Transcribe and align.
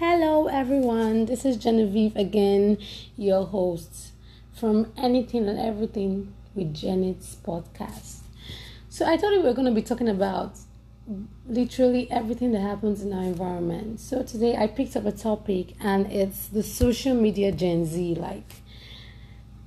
Hello, 0.00 0.46
everyone. 0.46 1.26
This 1.26 1.44
is 1.44 1.58
Genevieve 1.58 2.16
again, 2.16 2.78
your 3.18 3.44
host 3.44 4.12
from 4.50 4.90
Anything 4.96 5.46
and 5.46 5.58
Everything 5.58 6.32
with 6.54 6.72
Janet's 6.72 7.36
podcast. 7.44 8.20
So, 8.88 9.04
I 9.04 9.18
thought 9.18 9.32
we 9.32 9.40
were 9.40 9.52
going 9.52 9.66
to 9.66 9.74
be 9.74 9.82
talking 9.82 10.08
about 10.08 10.54
literally 11.46 12.10
everything 12.10 12.52
that 12.52 12.60
happens 12.60 13.02
in 13.02 13.12
our 13.12 13.24
environment. 13.24 14.00
So, 14.00 14.22
today 14.22 14.56
I 14.56 14.68
picked 14.68 14.96
up 14.96 15.04
a 15.04 15.12
topic 15.12 15.74
and 15.82 16.10
it's 16.10 16.46
the 16.46 16.62
social 16.62 17.14
media 17.14 17.52
Gen 17.52 17.84
Z. 17.84 18.14
Like, 18.14 18.50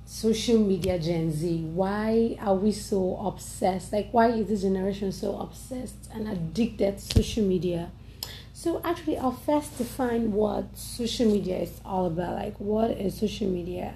social 0.04 0.58
media 0.58 0.98
Gen 0.98 1.30
Z. 1.30 1.62
Why 1.62 2.36
are 2.40 2.56
we 2.56 2.72
so 2.72 3.18
obsessed? 3.24 3.92
Like, 3.92 4.08
why 4.10 4.30
is 4.30 4.48
this 4.48 4.62
generation 4.62 5.12
so 5.12 5.38
obsessed 5.38 6.10
and 6.12 6.26
addicted 6.26 6.98
to 6.98 7.22
social 7.22 7.44
media? 7.44 7.92
So 8.64 8.80
actually, 8.82 9.18
I'll 9.18 9.30
first 9.32 9.76
define 9.76 10.32
what 10.32 10.78
social 10.78 11.30
media 11.30 11.58
is 11.58 11.82
all 11.84 12.06
about. 12.06 12.36
Like, 12.36 12.56
what 12.56 12.92
is 12.92 13.20
social 13.20 13.46
media? 13.46 13.92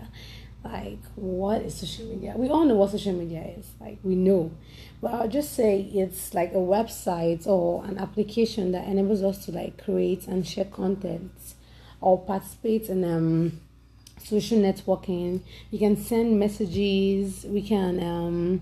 Like, 0.62 0.98
what 1.14 1.62
is 1.62 1.74
social 1.74 2.04
media? 2.04 2.34
We 2.36 2.50
all 2.50 2.66
know 2.66 2.74
what 2.74 2.90
social 2.90 3.14
media 3.14 3.42
is. 3.56 3.64
Like, 3.80 3.96
we 4.02 4.14
know. 4.14 4.50
But 5.00 5.14
I'll 5.14 5.28
just 5.28 5.54
say 5.54 5.80
it's 5.94 6.34
like 6.34 6.52
a 6.52 6.58
website 6.58 7.46
or 7.46 7.82
an 7.86 7.96
application 7.96 8.72
that 8.72 8.86
enables 8.86 9.22
us 9.22 9.42
to 9.46 9.52
like 9.52 9.82
create 9.82 10.26
and 10.26 10.46
share 10.46 10.66
content 10.66 11.32
or 12.02 12.18
participate 12.18 12.90
in 12.90 13.04
um 13.04 13.62
social 14.22 14.58
networking. 14.58 15.40
We 15.72 15.78
can 15.78 15.96
send 15.96 16.38
messages. 16.38 17.46
We 17.48 17.62
can 17.62 18.02
um 18.02 18.60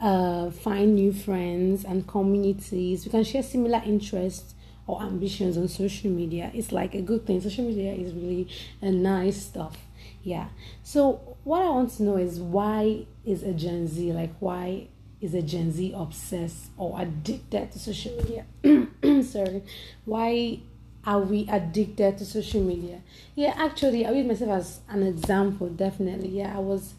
uh 0.00 0.50
find 0.50 0.96
new 0.96 1.12
friends 1.12 1.84
and 1.84 2.08
communities. 2.08 3.04
We 3.04 3.12
can 3.12 3.22
share 3.22 3.44
similar 3.44 3.80
interests 3.86 4.54
or 4.86 5.02
ambitions 5.02 5.56
on 5.56 5.68
social 5.68 6.10
media. 6.10 6.50
It's 6.54 6.72
like 6.72 6.94
a 6.94 7.02
good 7.02 7.26
thing. 7.26 7.40
Social 7.40 7.64
media 7.64 7.92
is 7.92 8.12
really 8.12 8.48
a 8.80 8.90
nice 8.90 9.42
stuff. 9.42 9.76
Yeah. 10.22 10.48
So 10.82 11.36
what 11.44 11.62
I 11.62 11.70
want 11.70 11.90
to 11.96 12.02
know 12.02 12.16
is 12.16 12.40
why 12.40 13.06
is 13.24 13.42
a 13.42 13.52
Gen 13.52 13.86
Z 13.86 14.12
like 14.12 14.34
why 14.40 14.88
is 15.20 15.34
a 15.34 15.42
Gen 15.42 15.72
Z 15.72 15.92
obsessed 15.96 16.66
or 16.76 17.00
addicted 17.00 17.72
to 17.72 17.78
social 17.78 18.16
media? 18.16 18.44
Sorry. 19.22 19.62
Why 20.04 20.60
are 21.04 21.20
we 21.20 21.48
addicted 21.50 22.18
to 22.18 22.24
social 22.24 22.62
media? 22.62 23.00
Yeah, 23.34 23.54
actually, 23.56 24.04
I 24.06 24.10
use 24.12 24.26
myself 24.26 24.50
as 24.50 24.80
an 24.88 25.02
example, 25.04 25.68
definitely. 25.68 26.28
Yeah, 26.28 26.56
I 26.56 26.60
was 26.60 26.94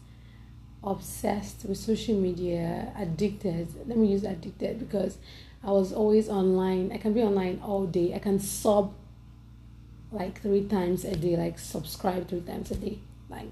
obsessed 0.82 1.64
with 1.66 1.78
social 1.78 2.14
media, 2.14 2.92
addicted. 2.98 3.68
Let 3.86 3.96
me 3.96 4.08
use 4.08 4.24
addicted 4.24 4.78
because 4.78 5.18
I 5.64 5.70
was 5.70 5.92
always 5.92 6.28
online. 6.28 6.92
I 6.92 6.98
can 6.98 7.12
be 7.12 7.22
online 7.22 7.60
all 7.64 7.86
day. 7.86 8.14
I 8.14 8.18
can 8.18 8.38
sub 8.38 8.94
like 10.12 10.40
three 10.42 10.64
times 10.64 11.04
a 11.04 11.16
day, 11.16 11.36
like 11.36 11.58
subscribe 11.58 12.28
three 12.28 12.42
times 12.42 12.70
a 12.70 12.76
day. 12.76 12.98
Like 13.28 13.48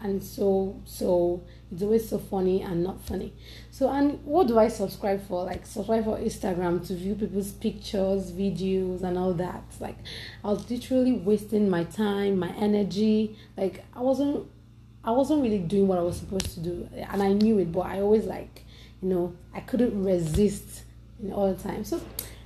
and 0.00 0.22
so 0.22 0.80
so 0.84 1.42
it's 1.72 1.82
always 1.82 2.08
so 2.08 2.18
funny 2.18 2.62
and 2.62 2.82
not 2.82 3.00
funny. 3.02 3.32
So 3.70 3.90
and 3.90 4.22
what 4.24 4.46
do 4.46 4.58
I 4.58 4.68
subscribe 4.68 5.26
for? 5.26 5.44
Like 5.44 5.66
subscribe 5.66 6.04
for 6.04 6.18
Instagram 6.18 6.86
to 6.86 6.94
view 6.94 7.14
people's 7.14 7.52
pictures, 7.52 8.32
videos 8.32 9.02
and 9.02 9.18
all 9.18 9.32
that. 9.34 9.64
Like 9.78 9.98
I 10.42 10.48
was 10.48 10.68
literally 10.70 11.12
wasting 11.12 11.68
my 11.68 11.84
time, 11.84 12.38
my 12.38 12.52
energy. 12.56 13.36
Like 13.56 13.84
I 13.94 14.00
wasn't 14.00 14.46
I 15.04 15.12
wasn't 15.12 15.42
really 15.42 15.58
doing 15.60 15.86
what 15.86 15.98
I 15.98 16.02
was 16.02 16.16
supposed 16.16 16.54
to 16.54 16.60
do. 16.60 16.88
And 16.94 17.22
I 17.22 17.32
knew 17.32 17.58
it, 17.58 17.70
but 17.72 17.86
I 17.86 18.00
always 18.00 18.24
like, 18.24 18.64
you 19.00 19.08
know, 19.08 19.36
I 19.54 19.60
couldn't 19.60 20.02
resist 20.02 20.82
know, 21.20 21.34
all 21.34 21.54
the 21.54 21.62
time. 21.62 21.84
So 21.84 22.00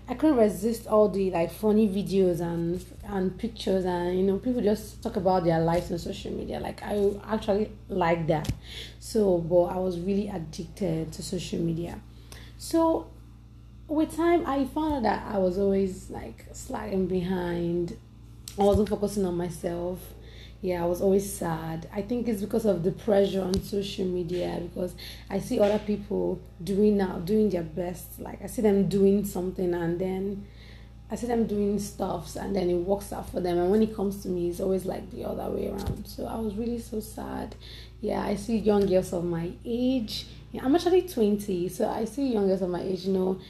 I 0.08 0.14
couldn't 0.14 0.38
resist 0.38 0.88
all 0.88 1.08
the 1.08 1.30
like 1.30 1.52
funny 1.52 1.88
videos 1.88 2.40
and 2.40 2.84
and 3.04 3.38
pictures 3.38 3.84
and 3.84 4.18
you 4.18 4.24
know 4.24 4.38
people 4.38 4.60
just 4.60 5.02
talk 5.02 5.16
about 5.16 5.44
their 5.44 5.60
lives 5.60 5.92
on 5.92 5.98
social 5.98 6.32
media. 6.32 6.58
Like 6.58 6.82
I 6.82 7.12
actually 7.28 7.70
like 7.88 8.26
that. 8.26 8.50
So 8.98 9.38
but 9.38 9.66
I 9.66 9.76
was 9.76 10.00
really 10.00 10.28
addicted 10.28 11.12
to 11.12 11.22
social 11.22 11.60
media. 11.60 12.00
So 12.58 13.06
with 13.86 14.16
time 14.16 14.46
I 14.46 14.64
found 14.64 14.94
out 14.94 15.02
that 15.04 15.34
I 15.34 15.38
was 15.38 15.58
always 15.58 16.10
like 16.10 16.46
sliding 16.52 17.06
behind. 17.06 17.96
I 18.58 18.64
wasn't 18.64 18.88
focusing 18.88 19.24
on 19.24 19.36
myself 19.36 20.00
yeah, 20.62 20.82
I 20.82 20.86
was 20.86 21.00
always 21.00 21.30
sad. 21.32 21.88
I 21.92 22.02
think 22.02 22.28
it's 22.28 22.42
because 22.42 22.66
of 22.66 22.82
the 22.82 22.92
pressure 22.92 23.40
on 23.40 23.62
social 23.62 24.04
media 24.04 24.60
because 24.62 24.94
I 25.30 25.40
see 25.40 25.58
other 25.58 25.78
people 25.78 26.38
doing 26.62 26.98
now, 26.98 27.18
doing 27.18 27.48
their 27.48 27.62
best. 27.62 28.20
Like 28.20 28.42
I 28.42 28.46
see 28.46 28.60
them 28.60 28.88
doing 28.88 29.24
something 29.24 29.72
and 29.72 29.98
then 29.98 30.46
I 31.10 31.16
see 31.16 31.26
them 31.26 31.46
doing 31.46 31.78
stuffs 31.78 32.36
and 32.36 32.54
then 32.54 32.68
it 32.68 32.74
works 32.74 33.10
out 33.10 33.30
for 33.30 33.40
them. 33.40 33.56
And 33.58 33.70
when 33.70 33.82
it 33.82 33.96
comes 33.96 34.22
to 34.22 34.28
me, 34.28 34.50
it's 34.50 34.60
always 34.60 34.84
like 34.84 35.10
the 35.10 35.24
other 35.24 35.50
way 35.50 35.68
around. 35.68 36.06
So 36.06 36.26
I 36.26 36.36
was 36.36 36.54
really 36.54 36.78
so 36.78 37.00
sad. 37.00 37.54
Yeah, 38.02 38.22
I 38.22 38.36
see 38.36 38.58
young 38.58 38.86
girls 38.86 39.14
of 39.14 39.24
my 39.24 39.50
age. 39.64 40.26
Yeah, 40.52 40.62
I'm 40.64 40.74
actually 40.74 41.02
20, 41.02 41.68
so 41.68 41.88
I 41.88 42.04
see 42.04 42.32
young 42.32 42.48
girls 42.48 42.60
of 42.60 42.68
my 42.68 42.82
age, 42.82 43.06
you 43.06 43.12
know, 43.12 43.40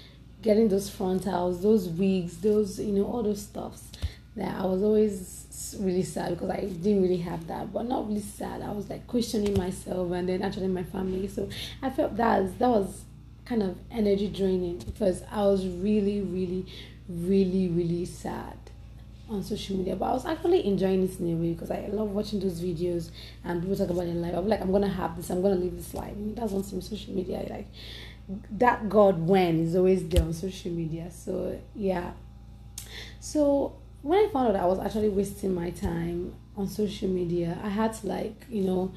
getting 0.43 0.69
those 0.69 0.89
frontals, 0.89 1.63
those 1.63 1.89
wigs, 1.89 2.37
those, 2.39 2.79
you 2.79 2.93
know, 2.93 3.07
all 3.07 3.23
those 3.23 3.43
stuffs 3.43 3.85
that 4.37 4.55
I 4.55 4.65
was 4.65 4.83
always 4.83 5.47
really 5.79 6.03
sad 6.03 6.31
because 6.31 6.51
I 6.51 6.61
didn't 6.61 7.03
really 7.03 7.19
have 7.19 7.47
that, 7.47 7.73
but 7.73 7.87
not 7.87 8.09
really 8.09 8.21
sad. 8.21 8.63
I 8.63 8.71
was 8.73 8.89
like 8.89 9.07
questioning 9.07 9.57
myself 9.57 10.11
and 10.13 10.29
then 10.29 10.43
actually 10.43 10.69
my 10.69 10.85
family. 10.85 11.29
So 11.29 11.49
I 11.83 11.91
felt 11.91 12.17
that 12.17 12.59
that 12.59 12.69
was 12.69 13.05
kind 13.45 13.63
of 13.63 13.77
energy 13.91 14.29
draining 14.29 14.79
because 14.79 15.23
I 15.31 15.43
was 15.43 15.67
really, 15.67 16.21
really, 16.21 16.67
really, 17.09 17.69
really 17.69 18.05
sad 18.05 18.57
on 19.29 19.43
social 19.43 19.77
media. 19.77 19.97
But 19.97 20.07
I 20.07 20.13
was 20.13 20.27
actually 20.27 20.67
enjoying 20.67 21.05
it 21.05 21.19
in 21.19 21.33
a 21.33 21.37
way 21.37 21.53
because 21.53 21.71
I 21.71 21.89
love 21.93 22.11
watching 22.11 22.41
those 22.41 22.61
videos 22.61 23.11
and 23.45 23.61
people 23.61 23.77
talk 23.77 23.91
about 23.91 24.07
their 24.07 24.15
life. 24.15 24.35
I'm 24.35 24.49
like, 24.49 24.61
I'm 24.61 24.73
gonna 24.73 24.89
have 24.89 25.17
this, 25.17 25.31
I'm 25.31 25.43
gonna 25.43 25.57
live 25.57 25.77
this 25.77 25.95
life. 25.95 26.13
And 26.13 26.37
that's 26.37 26.53
one 26.53 26.63
thing 26.63 26.81
social 26.81 27.15
media 27.15 27.47
like 27.49 27.67
that 28.53 28.89
God 28.89 29.19
when 29.19 29.61
is 29.67 29.75
always 29.75 30.07
there 30.09 30.23
on 30.23 30.33
social 30.33 30.71
media. 30.71 31.11
So 31.11 31.59
yeah. 31.75 32.13
So 33.21 33.80
when 34.03 34.25
I 34.27 34.29
found 34.33 34.57
out 34.57 34.63
I 34.63 34.67
was 34.67 34.79
actually 34.79 35.09
wasting 35.09 35.55
my 35.55 35.71
time 35.71 36.35
on 36.57 36.69
social 36.69 37.09
media, 37.09 37.59
I 37.63 37.69
had 37.69 37.93
to 37.95 38.07
like, 38.07 38.47
you 38.49 38.65
know, 38.65 38.93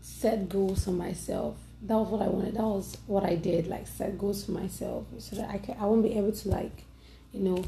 set 0.00 0.48
goals 0.48 0.84
for 0.84 0.92
myself. 0.92 1.56
That 1.82 1.96
was 1.96 2.08
what 2.08 2.22
I 2.22 2.28
wanted. 2.28 2.54
That 2.54 2.62
was 2.62 2.96
what 3.06 3.24
I 3.24 3.34
did, 3.34 3.66
like 3.66 3.86
set 3.86 4.18
goals 4.18 4.44
for 4.44 4.52
myself 4.52 5.06
so 5.18 5.36
that 5.36 5.50
I 5.50 5.58
can 5.58 5.76
I 5.78 5.84
won't 5.84 6.02
be 6.02 6.16
able 6.16 6.32
to 6.32 6.48
like, 6.48 6.84
you 7.32 7.40
know, 7.40 7.64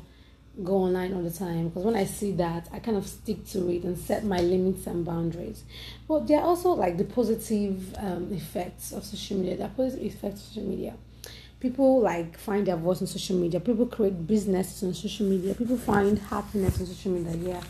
go 0.64 0.76
online 0.76 1.12
all 1.12 1.22
the 1.22 1.30
time 1.30 1.68
because 1.68 1.84
when 1.84 1.96
I 1.96 2.04
see 2.04 2.32
that, 2.32 2.68
I 2.72 2.78
kind 2.78 2.96
of 2.96 3.06
stick 3.06 3.46
to 3.48 3.70
it 3.70 3.84
and 3.84 3.98
set 3.98 4.24
my 4.24 4.40
limits 4.40 4.86
and 4.86 5.04
boundaries. 5.04 5.64
But 6.08 6.26
there 6.26 6.40
are 6.40 6.46
also 6.46 6.70
like 6.70 6.96
the 6.96 7.04
positive 7.04 7.94
um, 7.98 8.32
effects 8.32 8.92
of 8.92 9.04
social 9.04 9.36
media. 9.36 9.66
Are 9.66 9.68
positive 9.68 10.06
effects 10.06 10.40
of 10.40 10.46
social 10.46 10.62
media 10.62 10.94
people 11.60 12.00
like 12.00 12.36
find 12.38 12.66
their 12.66 12.76
voice 12.76 13.00
on 13.00 13.06
social 13.06 13.36
media. 13.36 13.60
People 13.60 13.86
create 13.86 14.26
businesses 14.26 14.82
on 14.82 14.94
social 14.94 15.26
media. 15.26 15.54
People 15.54 15.76
find 15.76 16.18
happiness 16.18 16.80
on 16.80 16.86
social 16.86 17.12
media 17.12 17.36
yeah. 17.36 17.62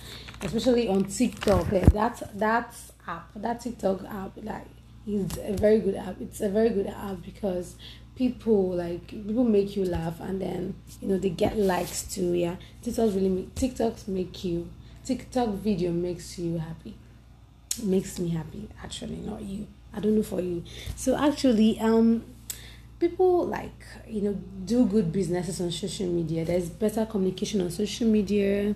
Especially 0.43 0.89
on 0.89 1.05
tiktok. 1.05 1.71
Yeah, 1.73 1.89
that 1.91 2.39
that 2.39 2.75
app 3.07 3.31
that 3.37 3.61
tiktok 3.61 4.05
app 4.05 4.33
like 4.43 4.67
is 5.07 5.39
a 5.39 5.53
very 5.57 5.79
good 5.81 5.95
app. 5.95 6.21
It's 6.21 6.41
a 6.41 6.49
very 6.49 6.71
good 6.71 6.89
app 6.89 7.23
because 7.25 7.77
people 8.17 8.71
like 8.71 9.07
people 9.09 9.45
make 9.45 9.77
you 9.77 9.85
laugh 9.85 10.21
and 10.21 10.41
then 10.41 10.75
you 11.01 11.09
know 11.09 11.19
they 11.19 11.31
get 11.31 11.57
likes 11.57 12.03
too 12.03 12.33
yeah. 12.33 12.57
Tiktok 12.83 13.15
really 13.15 13.29
make 13.29 13.55
tiktoks 13.55 14.09
make 14.09 14.45
you 14.45 14.69
tiktok 15.05 15.51
video 15.51 15.93
makes 15.93 16.39
you 16.39 16.59
happy. 16.59 16.95
Makes 17.83 18.19
me 18.19 18.31
happy 18.31 18.69
actually 18.83 19.17
not 19.17 19.43
you. 19.43 19.67
I 19.95 20.01
don't 20.01 20.17
know 20.17 20.23
for 20.23 20.41
you. 20.41 20.65
So 20.97 21.17
actually 21.17 21.79
um 21.81 22.25
people 22.99 23.47
like 23.47 23.84
you 24.09 24.23
know 24.23 24.33
do 24.65 24.87
good 24.87 25.12
businesses 25.12 25.61
on 25.61 25.71
social 25.71 26.07
media. 26.07 26.45
There's 26.45 26.69
better 26.71 27.07
communication 27.07 27.61
on 27.61 27.71
social 27.71 28.07
media. 28.07 28.75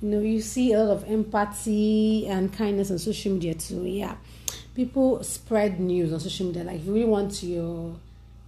You 0.00 0.08
know 0.08 0.20
you 0.20 0.40
see 0.40 0.72
a 0.72 0.82
lot 0.82 0.96
of 0.96 1.10
empathy 1.10 2.26
and 2.26 2.52
kindness 2.52 2.90
on 2.90 2.98
social 2.98 3.32
media 3.32 3.54
too 3.54 3.84
yeah. 3.84 4.16
People 4.74 5.22
spread 5.22 5.80
news 5.80 6.12
on 6.12 6.20
social 6.20 6.46
media 6.46 6.64
like 6.64 6.76
if 6.76 6.86
you 6.86 6.94
really 6.94 7.06
want 7.06 7.42
your 7.42 7.96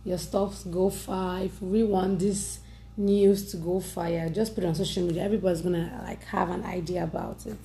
your 0.05 0.19
stuff 0.19 0.63
to 0.63 0.69
go 0.69 0.91
far 0.91 1.43
if 1.43 1.61
you 1.63 1.69
really 1.69 1.85
want 1.85 2.19
this 2.19 2.61
news 2.97 3.51
to 3.51 3.57
go 3.57 3.81
far 3.81 4.29
just 4.29 4.55
put 4.55 4.65
it 4.65 4.67
on 4.67 4.75
social 4.75 5.05
media. 5.05 5.23
Everybody's 5.23 5.63
gonna 5.63 6.03
like 6.07 6.25
have 6.25 6.51
an 6.51 6.65
idea 6.65 7.05
about 7.05 7.47
it. 7.47 7.57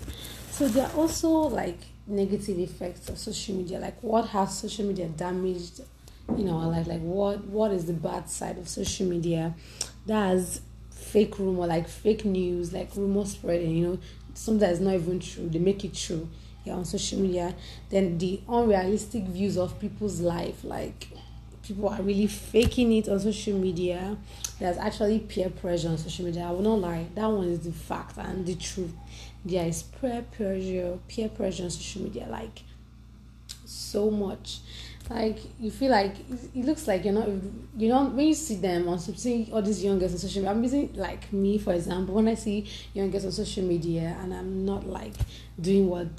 So 0.51 0.67
there 0.67 0.85
are 0.85 0.93
also 0.93 1.29
like 1.29 1.79
negative 2.05 2.57
effects 2.57 3.07
of 3.07 3.17
social 3.17 3.55
media 3.55 3.79
like 3.79 4.01
what 4.01 4.27
has 4.29 4.57
social 4.59 4.83
media 4.83 5.07
damaged 5.07 5.81
you 6.37 6.43
know 6.43 6.57
like 6.69 6.87
like 6.87 7.01
what 7.01 7.43
what 7.45 7.71
is 7.71 7.85
the 7.85 7.93
bad 7.93 8.29
side 8.29 8.57
of 8.57 8.67
social 8.67 9.05
media 9.07 9.53
that's 10.05 10.61
fake 10.91 11.39
rumor 11.39 11.65
like 11.65 11.87
fake 11.87 12.25
news 12.25 12.73
like 12.73 12.95
rumor 12.95 13.25
spreading 13.25 13.71
you 13.75 13.87
know 13.87 13.99
something 14.33 14.59
that 14.59 14.71
is 14.71 14.79
not 14.79 14.93
even 14.93 15.19
true 15.19 15.49
they 15.49 15.59
make 15.59 15.83
it 15.83 15.93
true 15.93 16.29
yeah 16.65 16.73
on 16.73 16.85
social 16.85 17.19
media 17.19 17.53
then 17.89 18.17
the 18.17 18.39
unrealistic 18.47 19.23
views 19.23 19.57
of 19.57 19.79
people's 19.79 20.19
life 20.21 20.63
like 20.63 21.07
people 21.69 21.87
are 21.87 22.01
really 22.01 22.25
faking 22.25 22.91
it 22.93 23.07
on 23.07 23.19
social 23.19 23.53
media. 23.57 24.17
There's 24.59 24.77
actually 24.77 25.19
peer 25.19 25.51
pressure 25.51 25.89
on 25.89 25.99
social 25.99 26.25
media. 26.25 26.45
I 26.45 26.51
will 26.51 26.63
not 26.63 26.79
lie, 26.79 27.05
that 27.13 27.27
one 27.27 27.47
is 27.47 27.59
the 27.59 27.71
fact 27.71 28.17
and 28.17 28.43
the 28.43 28.55
truth. 28.55 28.91
There 29.45 29.65
is 29.67 29.83
peer 29.83 30.25
pressure, 30.31 30.97
peer 31.07 31.29
pressure 31.29 31.65
on 31.65 31.69
social 31.69 32.01
media, 32.01 32.27
like 32.29 32.63
so 33.65 34.09
much. 34.09 34.59
Like 35.09 35.39
you 35.59 35.71
feel 35.71 35.89
like 35.89 36.13
it 36.29 36.65
looks 36.65 36.87
like 36.87 37.03
you're 37.03 37.13
not, 37.13 37.27
you 37.77 37.89
know, 37.89 38.05
when 38.05 38.27
you 38.27 38.35
see 38.35 38.55
them 38.57 38.87
on 38.87 38.99
see 38.99 39.49
all 39.51 39.61
these 39.61 39.83
young 39.83 39.97
girls 39.97 40.11
on 40.13 40.19
social 40.19 40.41
media. 40.43 40.51
I'm 40.51 40.63
using 40.63 40.93
like 40.93 41.33
me 41.33 41.57
for 41.57 41.73
example. 41.73 42.13
When 42.13 42.27
I 42.27 42.35
see 42.35 42.69
young 42.93 43.09
girls 43.09 43.25
on 43.25 43.31
social 43.31 43.63
media 43.63 44.15
and 44.21 44.33
I'm 44.33 44.65
not 44.65 44.85
like 44.85 45.13
doing 45.59 45.89
what 45.89 46.09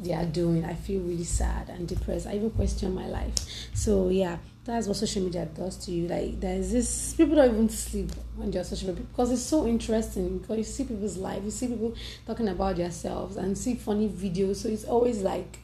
they 0.00 0.12
are 0.12 0.24
doing, 0.24 0.64
I 0.64 0.74
feel 0.74 1.02
really 1.02 1.24
sad 1.24 1.68
and 1.68 1.86
depressed. 1.86 2.26
I 2.26 2.34
even 2.34 2.50
question 2.50 2.94
my 2.94 3.06
life. 3.06 3.32
So 3.74 4.08
yeah, 4.08 4.38
that's 4.64 4.88
what 4.88 4.96
social 4.96 5.22
media 5.22 5.46
does 5.46 5.76
to 5.84 5.92
you. 5.92 6.08
Like 6.08 6.40
there's 6.40 6.72
this 6.72 7.14
people 7.14 7.36
don't 7.36 7.50
even 7.54 7.68
sleep 7.68 8.10
on 8.40 8.50
their 8.50 8.64
social 8.64 8.88
media 8.88 9.04
because 9.04 9.30
it's 9.30 9.42
so 9.42 9.68
interesting 9.68 10.38
because 10.38 10.58
you 10.58 10.64
see 10.64 10.84
people's 10.84 11.16
life, 11.16 11.44
you 11.44 11.50
see 11.52 11.68
people 11.68 11.94
talking 12.26 12.48
about 12.48 12.74
themselves 12.74 13.36
and 13.36 13.56
see 13.56 13.76
funny 13.76 14.08
videos. 14.08 14.56
So 14.56 14.68
it's 14.68 14.84
always 14.84 15.22
like 15.22 15.58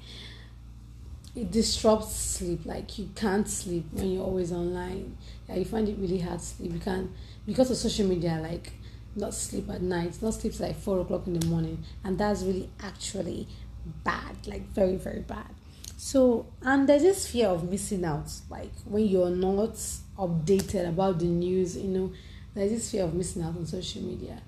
it 1.36 1.50
disrupts 1.50 2.16
sleep. 2.16 2.64
Like 2.64 2.98
you 2.98 3.10
can't 3.14 3.48
sleep 3.48 3.84
when 3.92 4.10
you're 4.10 4.24
always 4.24 4.50
online. 4.52 5.16
Yeah, 5.48 5.56
you 5.56 5.64
find 5.64 5.88
it 5.88 5.98
really 5.98 6.18
hard 6.18 6.40
to 6.40 6.44
sleep. 6.44 6.72
You 6.72 6.80
can't 6.80 7.10
because 7.46 7.70
of 7.70 7.76
social 7.76 8.06
media, 8.06 8.40
like 8.42 8.72
not 9.14 9.34
sleep 9.34 9.68
at 9.70 9.82
night, 9.82 10.20
not 10.22 10.34
sleep 10.34 10.58
like 10.58 10.76
four 10.76 11.00
o'clock 11.00 11.26
in 11.26 11.38
the 11.38 11.46
morning, 11.46 11.84
and 12.02 12.18
that's 12.18 12.42
really 12.42 12.70
actually 12.80 13.46
bad, 14.02 14.46
like 14.46 14.66
very, 14.72 14.96
very 14.96 15.20
bad. 15.20 15.46
So, 15.96 16.46
and 16.62 16.88
there's 16.88 17.02
this 17.02 17.26
fear 17.30 17.48
of 17.48 17.70
missing 17.70 18.04
out, 18.04 18.30
like 18.50 18.72
when 18.84 19.06
you're 19.06 19.30
not 19.30 19.74
updated 20.18 20.88
about 20.88 21.18
the 21.18 21.26
news, 21.26 21.76
you 21.76 21.88
know, 21.88 22.12
there's 22.54 22.70
this 22.70 22.90
fear 22.90 23.04
of 23.04 23.14
missing 23.14 23.42
out 23.42 23.56
on 23.56 23.66
social 23.66 24.02
media. 24.02 24.40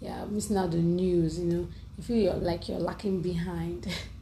Yeah, 0.00 0.24
missing 0.26 0.56
out 0.56 0.72
the 0.72 0.78
news, 0.78 1.38
you 1.38 1.46
know, 1.46 1.68
you 1.96 2.04
feel 2.04 2.16
you're 2.16 2.34
like 2.34 2.68
you're 2.68 2.78
lacking 2.78 3.22
behind. 3.22 3.86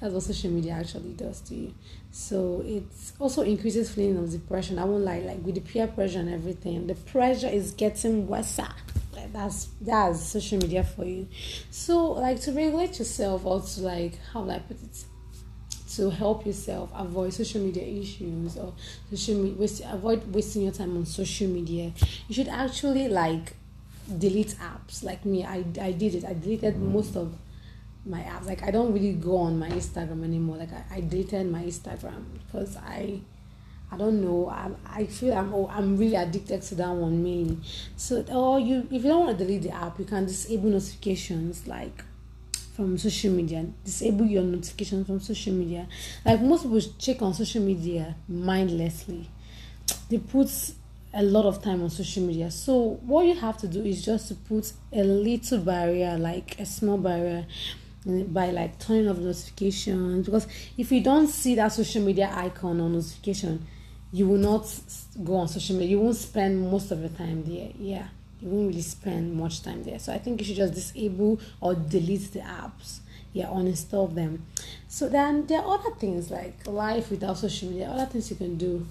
That's 0.00 0.12
what 0.12 0.22
social 0.22 0.50
media 0.50 0.72
actually 0.72 1.12
does 1.12 1.40
to 1.42 1.54
you. 1.54 1.74
So 2.10 2.62
it 2.66 2.84
also 3.18 3.42
increases 3.42 3.90
feeling 3.90 4.16
of 4.18 4.30
depression. 4.30 4.78
I 4.78 4.84
won't 4.84 5.04
lie, 5.04 5.20
like 5.20 5.44
with 5.44 5.54
the 5.54 5.60
peer 5.60 5.86
pressure 5.86 6.18
and 6.18 6.28
everything, 6.28 6.86
the 6.86 6.94
pressure 6.94 7.48
is 7.48 7.70
getting 7.72 8.26
worse 8.26 8.58
that's 9.32 9.68
that's 9.80 10.20
social 10.20 10.58
media 10.58 10.84
for 10.84 11.04
you. 11.04 11.28
So 11.70 12.12
like 12.12 12.40
to 12.42 12.52
regulate 12.52 12.98
yourself 12.98 13.44
or 13.44 13.60
to 13.60 13.80
like 13.80 14.18
how 14.32 14.42
would 14.42 14.54
i 14.54 14.58
put 14.58 14.82
it? 14.82 15.04
To 15.96 16.08
help 16.08 16.46
yourself 16.46 16.90
avoid 16.94 17.34
social 17.34 17.60
media 17.60 17.82
issues 17.82 18.56
or 18.56 18.72
social 19.10 19.34
media 19.34 19.58
waste, 19.58 19.82
avoid 19.84 20.32
wasting 20.32 20.62
your 20.62 20.72
time 20.72 20.96
on 20.96 21.04
social 21.04 21.48
media. 21.48 21.92
You 22.28 22.34
should 22.34 22.48
actually 22.48 23.08
like 23.08 23.56
delete 24.18 24.54
apps. 24.58 25.02
Like 25.02 25.24
me 25.24 25.44
i, 25.44 25.64
I 25.80 25.92
did 25.92 26.14
it. 26.14 26.24
I 26.24 26.34
deleted 26.34 26.78
most 26.78 27.16
of 27.16 27.34
my 28.06 28.20
apps 28.20 28.46
like 28.46 28.62
i 28.62 28.70
don't 28.70 28.92
really 28.92 29.12
go 29.12 29.36
on 29.36 29.58
my 29.58 29.68
instagram 29.70 30.24
anymore 30.24 30.56
like 30.56 30.72
i, 30.72 30.96
I 30.96 31.00
deleted 31.00 31.50
my 31.50 31.62
instagram 31.62 32.24
because 32.46 32.76
i 32.76 33.20
I 33.92 33.96
don't 33.96 34.22
know. 34.22 34.48
I, 34.48 34.70
I 34.86 35.06
feel 35.06 35.34
I'm 35.34 35.52
oh, 35.52 35.68
I'm 35.68 35.96
really 35.96 36.14
addicted 36.14 36.62
to 36.62 36.74
that 36.76 36.90
one 36.90 37.22
mainly. 37.22 37.58
So 37.96 38.22
or 38.28 38.60
you 38.60 38.86
if 38.90 39.02
you 39.02 39.10
don't 39.10 39.26
want 39.26 39.38
to 39.38 39.44
delete 39.44 39.62
the 39.62 39.70
app, 39.70 39.98
you 39.98 40.04
can 40.04 40.26
disable 40.26 40.70
notifications 40.70 41.66
like 41.66 42.04
from 42.76 42.96
social 42.98 43.32
media. 43.32 43.66
Disable 43.84 44.26
your 44.26 44.44
notifications 44.44 45.06
from 45.06 45.20
social 45.20 45.52
media. 45.52 45.88
Like 46.24 46.40
most 46.40 46.62
people 46.62 46.80
check 46.98 47.20
on 47.22 47.34
social 47.34 47.62
media 47.62 48.14
mindlessly. 48.28 49.28
They 50.08 50.18
put 50.18 50.48
a 51.12 51.24
lot 51.24 51.44
of 51.44 51.60
time 51.60 51.82
on 51.82 51.90
social 51.90 52.22
media. 52.22 52.52
So 52.52 53.00
what 53.02 53.26
you 53.26 53.34
have 53.34 53.56
to 53.58 53.68
do 53.68 53.82
is 53.82 54.04
just 54.04 54.28
to 54.28 54.34
put 54.36 54.72
a 54.92 55.02
little 55.02 55.58
barrier, 55.58 56.16
like 56.16 56.60
a 56.60 56.66
small 56.66 56.98
barrier 56.98 57.46
by 58.06 58.50
like 58.50 58.78
turning 58.78 59.08
off 59.08 59.18
notifications 59.18 60.26
because 60.26 60.46
if 60.78 60.90
you 60.90 61.02
don't 61.02 61.28
see 61.28 61.54
that 61.54 61.68
social 61.68 62.02
media 62.02 62.32
icon 62.34 62.80
or 62.80 62.88
notification 62.88 63.66
you 64.12 64.26
will 64.26 64.38
not 64.38 64.66
go 65.22 65.36
on 65.36 65.48
social 65.48 65.76
media. 65.76 65.90
You 65.90 66.00
won't 66.00 66.16
spend 66.16 66.70
most 66.70 66.90
of 66.90 67.00
your 67.00 67.10
time 67.10 67.44
there. 67.44 67.70
Yeah, 67.78 68.08
you 68.40 68.48
won't 68.48 68.68
really 68.68 68.82
spend 68.82 69.34
much 69.34 69.62
time 69.62 69.84
there. 69.84 69.98
So 69.98 70.12
I 70.12 70.18
think 70.18 70.40
you 70.40 70.46
should 70.46 70.56
just 70.56 70.74
disable 70.74 71.40
or 71.60 71.74
delete 71.74 72.32
the 72.32 72.40
apps. 72.40 73.00
Yeah, 73.32 73.46
uninstall 73.46 74.12
them. 74.12 74.44
So 74.88 75.08
then 75.08 75.46
there 75.46 75.60
are 75.60 75.78
other 75.78 75.92
things 75.92 76.30
like 76.30 76.66
life 76.66 77.10
without 77.10 77.38
social 77.38 77.68
media. 77.68 77.88
Other 77.88 78.06
things 78.06 78.30
you 78.30 78.36
can 78.36 78.56
do. 78.56 78.86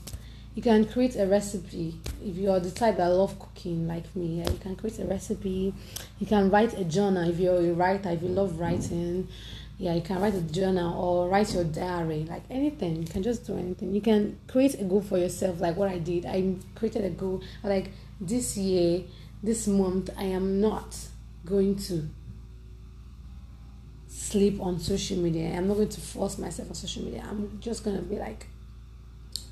You 0.59 0.63
can 0.63 0.83
create 0.83 1.15
a 1.15 1.25
recipe 1.25 1.95
if 2.21 2.35
you 2.35 2.51
are 2.51 2.59
the 2.59 2.69
type 2.69 2.97
that 2.97 3.07
love 3.07 3.39
cooking 3.39 3.87
like 3.87 4.13
me. 4.13 4.39
Yeah, 4.39 4.51
you 4.51 4.57
can 4.57 4.75
create 4.75 4.99
a 4.99 5.05
recipe. 5.05 5.73
You 6.19 6.27
can 6.27 6.49
write 6.49 6.77
a 6.77 6.83
journal 6.83 7.29
if 7.29 7.39
you're 7.39 7.61
a 7.61 7.71
writer. 7.71 8.09
If 8.09 8.23
you 8.23 8.27
love 8.27 8.59
writing 8.59 9.29
yeah 9.77 9.95
you 9.95 10.01
can 10.01 10.19
write 10.19 10.33
a 10.33 10.41
journal 10.41 11.01
or 11.01 11.29
write 11.29 11.53
your 11.53 11.63
diary 11.63 12.25
like 12.29 12.43
anything 12.49 12.97
you 12.97 13.07
can 13.07 13.23
just 13.23 13.47
do 13.47 13.57
anything 13.57 13.95
you 13.95 14.01
can 14.01 14.37
create 14.49 14.73
a 14.73 14.83
goal 14.83 15.01
for 15.01 15.17
yourself 15.17 15.61
like 15.61 15.77
what 15.77 15.87
i 15.87 15.97
did 15.97 16.25
i 16.25 16.53
created 16.75 17.05
a 17.05 17.09
goal 17.09 17.41
like 17.63 17.91
this 18.19 18.57
year 18.57 19.01
this 19.41 19.65
month 19.67 20.09
i 20.17 20.25
am 20.25 20.59
not 20.59 20.97
going 21.45 21.77
to 21.77 22.09
sleep 24.09 24.59
on 24.59 24.77
social 24.77 25.15
media 25.15 25.55
i'm 25.55 25.69
not 25.69 25.75
going 25.75 25.87
to 25.87 26.01
force 26.01 26.37
myself 26.37 26.67
on 26.67 26.75
social 26.75 27.03
media 27.03 27.25
i'm 27.29 27.57
just 27.61 27.85
going 27.85 27.95
to 27.95 28.03
be 28.03 28.17
like 28.17 28.47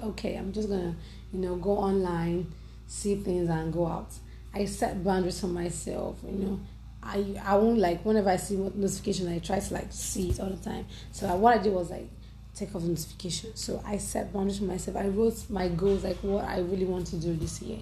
okay 0.01 0.35
i'm 0.35 0.51
just 0.51 0.69
to 0.69 0.93
you 1.33 1.39
know 1.39 1.55
go 1.55 1.71
online 1.71 2.51
see 2.87 3.15
things 3.15 3.49
and 3.49 3.73
go 3.73 3.85
out 3.85 4.11
i 4.53 4.65
set 4.65 5.03
boundaries 5.03 5.39
for 5.39 5.47
myself 5.47 6.17
you 6.25 6.37
know 6.37 6.59
I 7.03 7.39
I 7.45 7.55
won't 7.55 7.77
like 7.77 8.03
whenever 8.03 8.29
I 8.29 8.35
see 8.35 8.55
notification, 8.55 9.29
I 9.29 9.39
try 9.39 9.59
to 9.59 9.73
like 9.73 9.87
see 9.91 10.29
it 10.29 10.39
all 10.39 10.49
the 10.49 10.57
time. 10.57 10.85
So 11.11 11.33
what 11.35 11.57
I 11.57 11.63
did 11.63 11.71
was 11.71 11.89
like 11.89 12.09
take 12.53 12.75
off 12.75 12.81
the 12.81 12.89
notification. 12.89 13.55
So 13.55 13.81
I 13.85 13.97
set 13.97 14.33
boundaries 14.33 14.57
for 14.57 14.65
myself. 14.65 14.97
I 14.97 15.07
wrote 15.07 15.49
my 15.49 15.69
goals, 15.69 16.03
like 16.03 16.17
what 16.17 16.43
I 16.43 16.59
really 16.59 16.85
want 16.85 17.07
to 17.07 17.15
do 17.17 17.33
this 17.35 17.61
year 17.61 17.79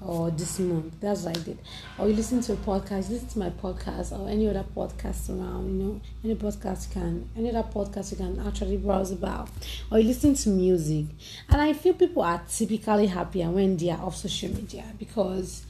or 0.00 0.30
this 0.30 0.58
month. 0.58 0.94
That's 1.00 1.22
what 1.22 1.36
I 1.36 1.40
did. 1.40 1.58
Or 1.98 2.08
you 2.08 2.14
listen 2.14 2.40
to 2.42 2.52
a 2.52 2.56
podcast, 2.56 3.10
listen 3.10 3.28
to 3.28 3.38
my 3.38 3.50
podcast 3.50 4.18
or 4.18 4.28
any 4.28 4.48
other 4.48 4.64
podcast 4.76 5.28
around, 5.28 5.66
you 5.66 5.84
know, 5.84 6.00
any 6.24 6.34
podcast 6.34 6.88
you 6.88 7.00
can, 7.00 7.28
any 7.36 7.54
other 7.54 7.68
podcast 7.68 8.12
you 8.12 8.16
can 8.16 8.38
actually 8.46 8.76
browse 8.76 9.10
about. 9.10 9.48
Or 9.90 9.98
you 9.98 10.08
listen 10.08 10.34
to 10.34 10.48
music. 10.50 11.06
And 11.48 11.60
I 11.60 11.72
feel 11.72 11.94
people 11.94 12.22
are 12.22 12.42
typically 12.48 13.06
happier 13.06 13.50
when 13.50 13.76
they 13.76 13.90
are 13.90 14.00
off 14.00 14.16
social 14.16 14.50
media 14.50 14.84
because 14.98 15.64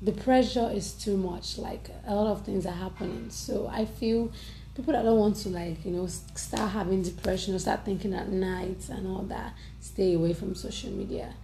the 0.00 0.12
pressure 0.12 0.70
is 0.72 0.92
too 0.92 1.16
much. 1.16 1.58
Like 1.58 1.90
a 2.06 2.14
lot 2.14 2.28
of 2.28 2.44
things 2.44 2.64
are 2.66 2.72
happening. 2.72 3.30
So 3.30 3.68
I 3.70 3.84
feel 3.84 4.32
people 4.74 4.92
that 4.92 5.02
don't 5.02 5.18
want 5.18 5.34
to 5.34 5.48
like 5.48 5.84
you 5.84 5.90
know 5.90 6.06
start 6.06 6.70
having 6.70 7.02
depression 7.02 7.52
or 7.52 7.58
start 7.58 7.84
thinking 7.84 8.14
at 8.14 8.28
night 8.28 8.88
and 8.88 9.08
all 9.08 9.22
that 9.22 9.52
stay 9.80 10.14
away 10.14 10.32
from 10.32 10.54
social 10.54 10.90
media. 10.90 11.34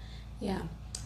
Yeah. 0.40 0.62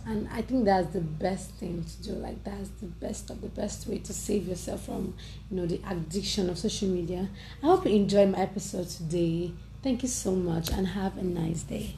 And 0.06 0.28
I 0.32 0.42
think 0.42 0.64
that's 0.64 0.92
the 0.92 1.00
best 1.00 1.50
thing 1.52 1.84
to 1.84 2.02
do. 2.02 2.12
Like 2.12 2.42
that's 2.44 2.68
the 2.80 2.86
best 2.86 3.30
of 3.30 3.40
the 3.40 3.48
best 3.48 3.86
way 3.86 3.98
to 3.98 4.12
save 4.12 4.48
yourself 4.48 4.86
from, 4.86 5.14
you 5.50 5.56
know, 5.56 5.66
the 5.66 5.80
addiction 5.88 6.48
of 6.48 6.58
social 6.58 6.88
media. 6.88 7.28
I 7.62 7.66
hope 7.66 7.84
you 7.86 7.92
enjoyed 7.92 8.30
my 8.30 8.38
episode 8.40 8.88
today. 8.88 9.52
Thank 9.82 10.02
you 10.02 10.08
so 10.08 10.32
much 10.32 10.70
and 10.70 10.86
have 10.88 11.16
a 11.18 11.22
nice 11.22 11.62
day. 11.62 11.96